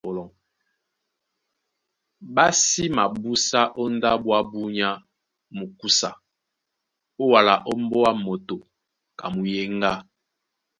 [2.33, 4.89] Ɓá sí mabúsá ó ndáɓo ábū nyá
[5.57, 6.09] mukúsa
[7.31, 8.55] wala ó mbóá moto
[9.19, 9.91] ka muyéŋgá.